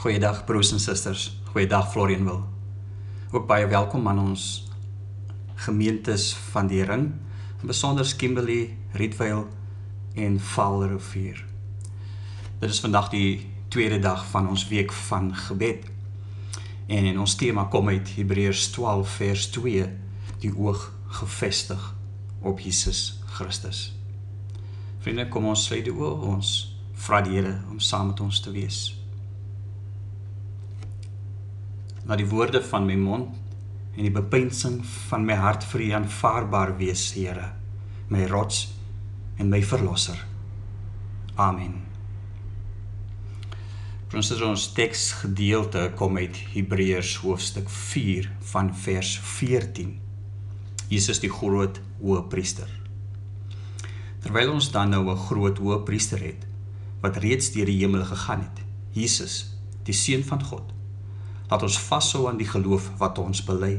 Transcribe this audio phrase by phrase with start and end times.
[0.00, 1.36] Goeiedag broers en susters.
[1.52, 2.44] Goeiedag Florianwil.
[3.30, 4.68] Ook baie welkom aan ons
[5.54, 7.10] gemeentes van die ring,
[7.60, 9.44] besonder Kimberley, Rietvale
[10.14, 11.44] en Vaalrivier.
[12.62, 15.84] Dit is vandag die tweede dag van ons week van gebed.
[16.86, 19.84] En ons tema kom uit Hebreërs 12 vers 2,
[20.40, 20.86] die oog
[21.20, 21.94] gefestig
[22.40, 23.90] op Jesus Christus.
[25.04, 26.54] Vriende, kom ons sluit die oë, ons
[26.94, 28.99] vra die Here om saam met ons te wees.
[32.10, 33.36] Na die woorde van my mond
[33.94, 37.52] en die bepeinsing van my hart vir U aanvaarbaar wees, Here,
[38.10, 38.64] my rots
[39.38, 40.18] en my verlosser.
[41.38, 41.76] Amen.
[44.10, 49.94] Ons het ons teksgedeelte kom uit Hebreërs hoofstuk 4 van vers 14.
[50.90, 52.74] Jesus die groot hoëpriester.
[54.26, 56.42] Terwyl ons dan nou 'n groot hoëpriester het
[57.06, 59.54] wat reeds deur die hemel gegaan het, Jesus,
[59.86, 60.79] die seun van God.
[61.50, 63.72] Laat ons vashou aan die geloof wat ons bely.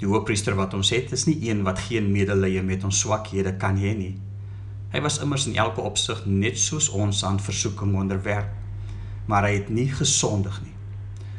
[0.00, 3.76] Die hoëpriester wat ons het, is nie een wat geen medelee met ons swakhede kan
[3.76, 4.14] hê nie.
[4.88, 8.48] Hy was immers in elke opsig net soos ons aan versoeking onderwerp,
[9.28, 10.72] maar hy het nie gesondig nie.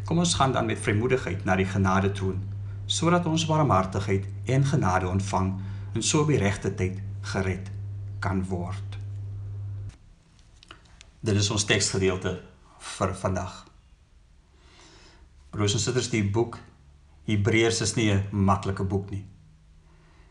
[0.06, 2.38] Kom ons gaan dan met vrymoedigheid na die genade troon,
[2.86, 5.56] sodat ons barmhartigheid en genade ontvang
[5.96, 7.02] en so op die regte tyd
[7.34, 7.72] gered
[8.22, 9.00] kan word.
[11.26, 12.38] Dit is ons teksgedeelte
[12.97, 13.69] vir vandag.
[15.50, 16.60] Broers en susters, die boek
[17.30, 19.26] Hebreërs is nie 'n maklike boek nie.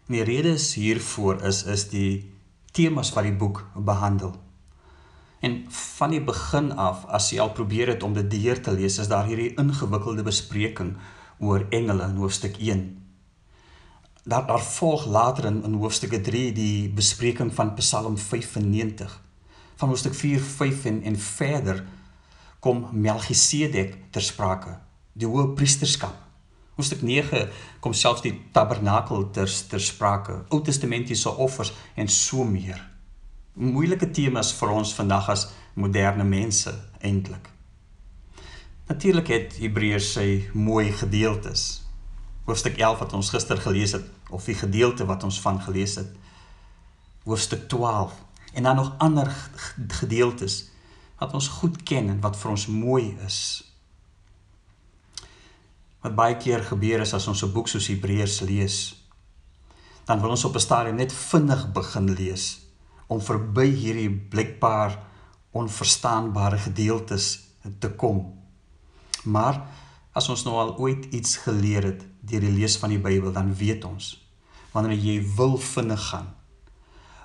[0.09, 2.33] En die rede is hiervoor is is die
[2.73, 4.35] temas wat die boek behandel.
[5.41, 8.99] En van die begin af, as jy al probeer het om dit deur te lees,
[8.99, 10.97] is daar hierdie ingewikkelde bespreking
[11.39, 12.59] oor engele in hoofstuk
[14.29, 19.23] daar daar volg later in in hoofstukke 3 die bespreking van Psalm 95.
[19.77, 21.85] Van hoofstuk 4, 5 en en verder
[22.59, 24.79] kom Melchisedek ter sprake,
[25.19, 26.15] die hoë priesterskap.
[26.79, 27.49] Hoofstuk 9
[27.83, 32.79] kom selfs die tabernakel ter ter sprake, Ou Testamentiese offers en so meer.
[33.59, 36.71] Moeilike temas vir ons vandag as moderne mense
[37.03, 37.51] eintlik.
[38.89, 41.83] Natuurlik het Hebreërs sy mooi gedeeltes,
[42.47, 46.15] hoofstuk 11 wat ons gister gelees het of die gedeelte wat ons van gelees het
[47.29, 48.13] hoofstuk 12
[48.55, 49.51] en dan nog ander
[49.89, 50.71] gedeeltes
[51.19, 53.41] wat ons goed ken en wat vir ons mooi is
[56.03, 58.99] wat baie keer gebeur is as ons 'n boek soos Hebreërs lees
[60.09, 62.61] dan wil ons op 'n stadium net vinnig begin lees
[63.07, 64.99] om verby hierdie blikbaar
[65.51, 67.41] onverstaanbare gedeeltes
[67.79, 68.35] te kom.
[69.25, 69.67] Maar
[70.13, 73.55] as ons nou al ooit iets geleer het deur die lees van die Bybel, dan
[73.55, 74.17] weet ons
[74.73, 76.27] wanneer jy wil vinnig gaan,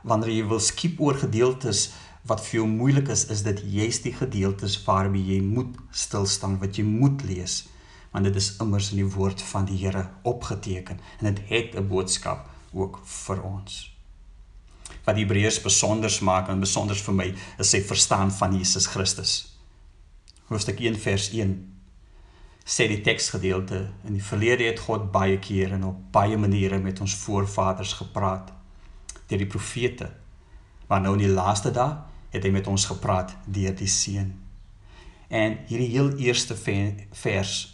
[0.03, 1.91] wanneer jy wil skiep oor gedeeltes
[2.25, 6.55] wat vir jou moeilik is, is dit juist die gedeeltes waarmee jy moet stil staan,
[6.59, 7.67] wat jy moet lees,
[8.13, 11.87] want dit is immers in die woord van die Here opgeteken en dit het 'n
[11.87, 13.91] boodskap ook vir ons.
[15.03, 19.57] Wat die Hebreërs besonders maak en besonders vir my is sy verstaan van Jesus Christus.
[20.47, 21.73] Hoofstuk 1 vers 1
[22.65, 27.01] sê die teksgedeelte in die verlede het God baie kere en op baie maniere met
[27.01, 28.53] ons voorvaders gepraat
[29.27, 30.11] deur die profete.
[30.87, 31.97] Maar nou in die laaste dae
[32.29, 34.39] het hy met ons gepraat deur die seun.
[35.29, 37.72] En hierdie heel eerste vers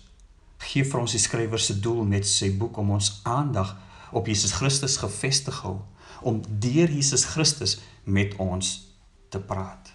[0.59, 3.75] gee vir ons die skrywer se doel met sy boek om ons aandag
[4.11, 5.79] op Jesus Christus gefestig hou
[6.21, 8.71] om deur Jesus Christus met ons
[9.31, 9.93] te praat.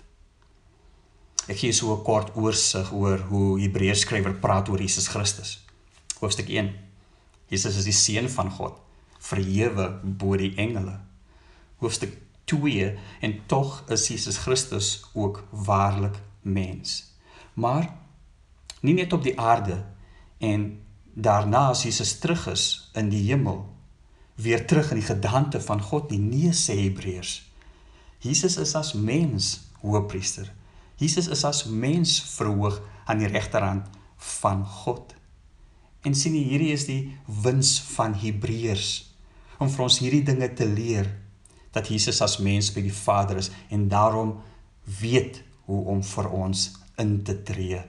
[1.44, 5.64] Ek gee so 'n kort oorsig oor hoe Hebreërs skrywer praat oor Jesus Christus.
[6.20, 6.72] Hoofstuk 1.
[7.48, 8.78] Jesus is die seun van God,
[9.18, 11.00] verhewe bo die engele.
[11.76, 17.12] Hoofstuk 2 en tog is Jesus Christus ook waarlik mens.
[17.54, 17.92] Maar
[18.80, 19.84] nie net op die aarde
[20.44, 20.66] en
[21.14, 23.62] daarna as Jesus terug is in die hemel
[24.34, 27.36] weer terug in die gedagte van God nie nee sê Hebreërs.
[28.24, 30.48] Jesus is as mens hoëpriester.
[30.98, 33.86] Jesus is as mens verhoog aan die regterhand
[34.40, 35.14] van God.
[36.02, 37.02] En sien jy hierdie is die
[37.44, 38.90] wins van Hebreërs
[39.62, 41.06] om vir ons hierdie dinge te leer
[41.74, 44.34] dat Jesus as mens by die Vader is en daarom
[45.00, 46.68] weet hoe om vir ons
[47.00, 47.80] in te tree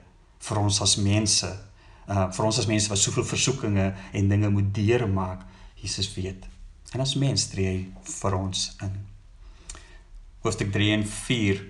[0.46, 1.48] vir ons as mense
[2.08, 5.46] uh vir ons as mense wat soveel versoekinge en dinge moet deurmaak
[5.82, 6.46] Jesus weet
[6.94, 9.00] en as mens tree hy vir ons in
[10.42, 11.64] hoofstuk 3 en 4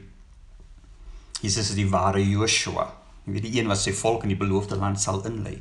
[1.43, 2.89] Jesus is die ware Joshua.
[3.27, 5.59] Jy weet die een wat sy volk in die beloofde land sal inlei.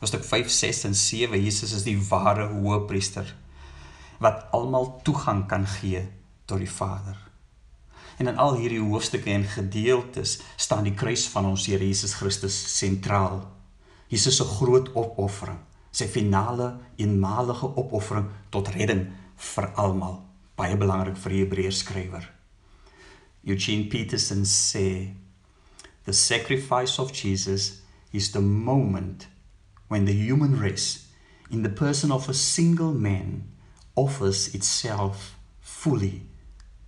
[0.00, 3.28] Hoofstuk 5, 6 en 7 Jesus is die ware hoëpriester
[4.20, 6.02] wat almal toegang kan gee
[6.44, 7.16] tot die Vader.
[8.20, 12.58] En in al hierdie hoofstukke en gedeeltes staan die kruis van ons Here Jesus Christus
[12.74, 13.40] sentraal.
[14.10, 15.58] Jesus se groot opoffering,
[15.94, 19.06] sy finale eenmalige opoffering tot redding
[19.54, 20.20] vir almal,
[20.58, 22.26] baie belangrik vir die Hebreërs skrywer.
[23.46, 25.14] Eugene Peterson sê
[26.04, 27.80] the sacrifice of Jesus
[28.12, 29.28] is the moment
[29.88, 31.06] when the human race
[31.50, 33.48] in the person of a single man
[33.94, 36.22] offers itself fully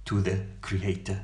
[0.05, 1.23] to the creator.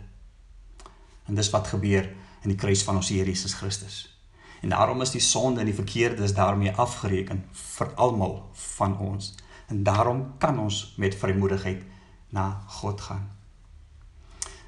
[1.27, 2.09] En dis wat gebeur
[2.43, 4.18] in die kruis van ons Here Jesus Christus.
[4.61, 9.35] En daarom is die sonde en die verkeerdes daarmee afgereken vir almal van ons.
[9.69, 11.83] En daarom kan ons met vrymoedigheid
[12.29, 13.31] na God gaan.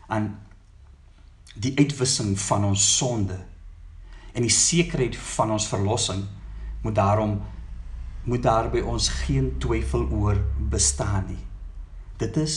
[0.09, 0.39] En
[1.55, 3.39] die uitwissing van ons sonde
[4.33, 6.25] en die sekerheid van ons verlossing
[6.83, 7.41] moet daarom
[8.25, 10.37] moet daar by ons geen twyfel oor
[10.71, 11.41] bestaan nie.
[12.21, 12.57] Dit is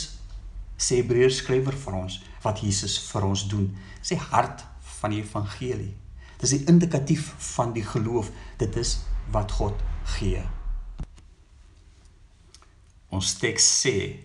[0.78, 3.70] sê Hebreërs skrywer vir ons wat Jesus vir ons doen.
[4.04, 4.66] Sy hart
[5.00, 5.94] van die evangelie.
[6.44, 8.32] Dit is 'n indikatief van die geloof.
[8.58, 9.00] Dit is
[9.32, 9.74] wat God
[10.04, 10.42] gee.
[13.08, 14.20] Ons teks sê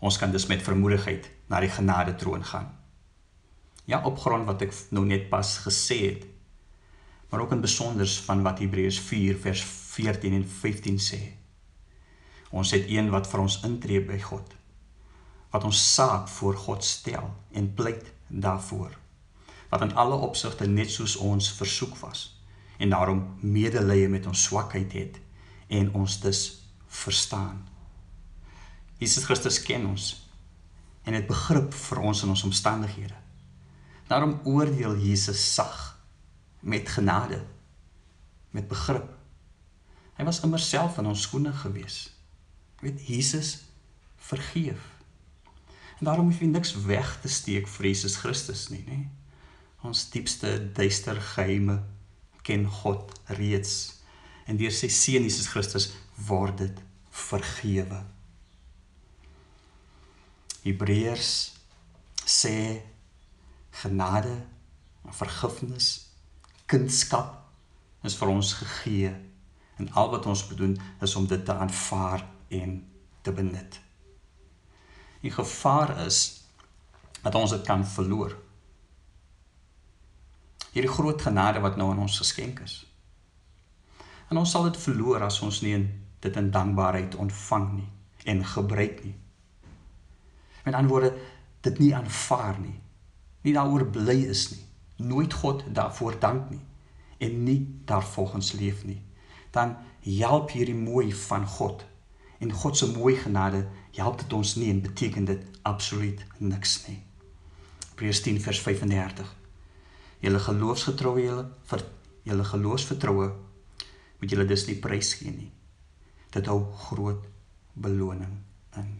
[0.00, 2.78] ons kan dus met vermoedigheid na die genade troon gaan.
[3.84, 6.26] Ja, op grond wat ek nou net pas gesê het,
[7.28, 11.22] maar ook in besonders van wat Hebreërs 4 vers 14 en 15 sê.
[12.50, 14.54] Ons het een wat vir ons intree by God.
[15.50, 19.03] Wat ons saak voor God stel en pleit daarvoor.
[19.74, 22.28] Wat in alle opsigte net soos ons versoek was
[22.78, 25.18] en daarom medelee met ons swakheid het
[25.68, 26.42] en ons dus
[26.86, 27.64] verstaan.
[28.98, 30.12] Jesus Christus ken ons
[31.02, 33.18] en het begrip vir ons in ons omstandighede.
[34.06, 35.94] Daarom oordeel Jesus sag
[36.64, 37.42] met genade
[38.54, 39.10] met begrip
[40.16, 41.98] hy was immer self in ons skoene gewees
[42.80, 43.50] weet Jesus
[44.30, 44.86] vergeef
[45.98, 49.00] en daarom hoef jy niks weg te steek vir Jesus Christus nie nê
[49.84, 51.78] ons diepste duister geheime
[52.46, 53.76] ken God reeds
[54.48, 55.90] en deur sy seun Jesus Christus
[56.28, 56.82] word dit
[57.24, 58.00] vergewe
[60.64, 61.30] Hebreërs
[62.24, 62.56] sê
[63.82, 64.32] genade
[65.04, 65.88] en vergifnis
[66.70, 67.42] kindskap
[68.08, 69.12] is vir ons gegee
[69.80, 70.74] en al wat ons moet doen
[71.04, 72.76] is om dit te aanvaar en
[73.24, 73.78] te benut.
[75.24, 76.20] Die gevaar is
[77.22, 78.36] dat ons dit kan verloor.
[80.74, 82.80] Hierdie groot genade wat nou aan ons geskenk is.
[84.30, 85.76] En ons sal dit verloor as ons nie
[86.24, 87.90] dit in dankbaarheid ontvang nie
[88.32, 89.14] en gebruik nie.
[90.64, 91.12] Met ander woorde,
[91.60, 92.78] dit nie aanvaar nie.
[93.44, 94.64] Nie daaroor bly is nie
[94.96, 96.60] nooit God daarvoor dank nie
[97.18, 99.02] en nie daarvolgens leef nie,
[99.50, 101.84] dan help hierdie mooi van God
[102.38, 106.98] en God se mooi genade help dit ons nie en beteken dit absoluut niks nie.
[107.90, 109.43] Hebreërs 10 vers 35.
[110.22, 111.84] Julle geloofsgetroue julle vir
[112.24, 113.28] julle geloofsvertroue
[114.20, 115.50] moet julle dus nie prys gee nie.
[116.32, 117.26] Dit hou groot
[117.74, 118.38] beloning
[118.78, 118.90] in.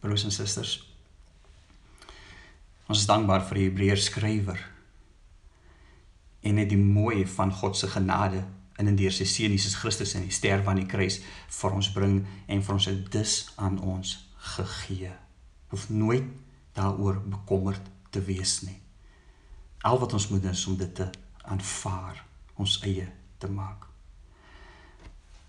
[0.00, 0.78] Broers en susters,
[2.86, 4.60] Ons is dankbaar vir die Hebreërs skrywer
[6.46, 8.44] en net die mooi van God se genade
[8.78, 11.18] in en deur sy seun Jesus Christus en die sterf aan die kruis
[11.58, 14.12] vir ons bring en vir ons dus aan ons
[14.54, 15.10] gegee.
[15.72, 16.28] Hoef nooit
[16.78, 18.78] daaroor bekommerd te wees nie.
[19.80, 21.10] Al wat ons moet doen is om dit te
[21.42, 23.06] aanvaar, ons eie
[23.38, 23.86] te maak.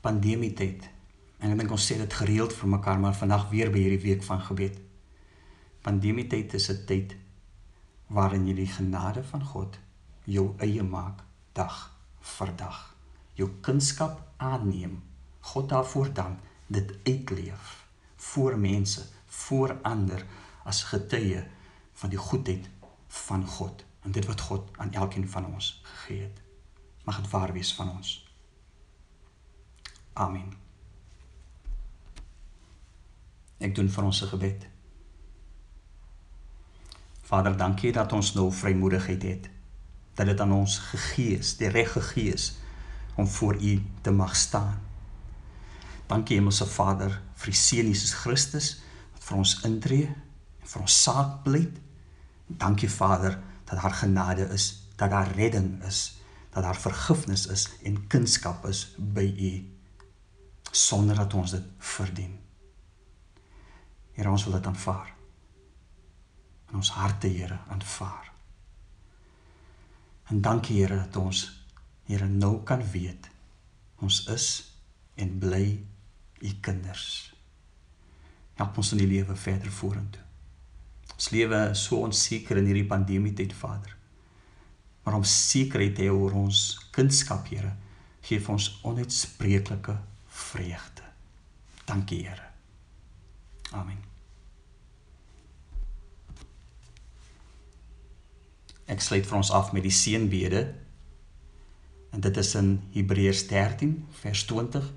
[0.01, 0.83] Pandemie tyd.
[1.39, 4.25] En ek dink ons sê dit gereeld vir mekaar, maar vandag weer by hierdie week
[4.27, 4.77] van gebed.
[5.85, 7.15] Pandemie tyd is 'n tyd
[8.07, 9.79] waarin jy die genade van God
[10.25, 12.95] jou eie maak dag vir dag.
[13.35, 15.03] Jou kunskap aanneem.
[15.39, 20.25] God daarvoor dank, dit uitleef voor mense, voor ander
[20.63, 21.43] as getuie
[21.93, 22.69] van die goedheid
[23.07, 26.39] van God en dit wat God aan elkeen van ons gegee het.
[27.03, 28.11] Mag dit waar wees van ons.
[30.13, 30.53] Amen.
[33.59, 34.67] Ek doen vir ons 'n gebed.
[37.21, 39.49] Vader, dankie dat ons nou vrymoedigheid het.
[40.13, 42.57] Dat dit aan ons gegee is, die reg gegee is
[43.15, 44.79] om voor U te mag staan.
[46.07, 48.81] Dankie Hemelse Vader vir die Seun Jesus Christus
[49.13, 50.07] wat vir ons intree
[50.59, 51.81] en vir ons saak pleit.
[52.47, 56.17] Dankie Vader dat daar genade is, dat daar redding is,
[56.49, 59.51] dat daar vergifnis is en kunskap is by U
[60.71, 62.33] sonder dat ons dit verdien.
[64.17, 65.13] Here ons wil dit aanvaar
[66.67, 68.31] in ons harte, Here, aanvaar.
[70.27, 71.45] En dankie Here dat ons
[72.07, 73.29] Here nou kan weet
[73.97, 74.47] ons is
[75.17, 75.65] en bly
[76.45, 77.33] u kinders.
[78.59, 80.26] Help ons in die lewe verder vorentoe.
[81.17, 83.95] Ons lewe so onseker in hierdie pandemie tyd, Vader.
[85.01, 86.59] Maar om sekerheid te hê oor ons
[86.93, 87.73] kindskap, Here,
[88.27, 89.95] gee ons onuitspreeklike
[90.27, 91.07] vreugde.
[91.89, 92.51] Dankie, Here.
[93.73, 93.97] Amen.
[98.87, 100.61] Ek sluit vir ons af met die seënbede.
[102.13, 104.91] En dit is in Hebreërs 13 vers 20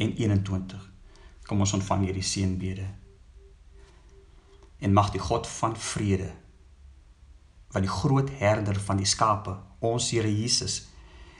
[0.00, 0.90] en 21.
[1.44, 2.86] Kom ons ontvang hierdie seënbede.
[4.84, 6.32] En mag die God van vrede
[7.74, 10.84] wat die groot herder van die skape, ons Here Jesus,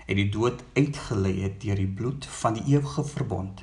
[0.09, 3.63] uit die dood uitgelei het deur die bloed van die ewige verbond,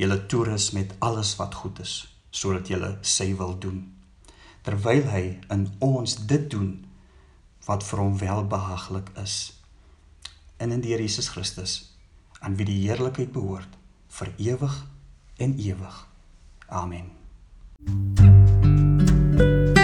[0.00, 1.94] julle toerus met alles wat goed is,
[2.34, 3.84] sodat julle sy wil doen.
[4.66, 5.22] Terwyl hy
[5.54, 6.74] in ons dit doen
[7.68, 9.36] wat vir hom welbehaaglik is.
[10.58, 11.94] In in die Here Jesus Christus,
[12.42, 13.78] aan wie die heerlikheid behoort
[14.18, 14.82] vir ewig
[15.38, 16.06] en ewig.
[16.66, 17.12] Amen.
[17.84, 18.21] thank you
[19.34, 19.81] Thank you.